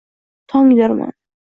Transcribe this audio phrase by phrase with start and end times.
[0.53, 1.13] Tongdirman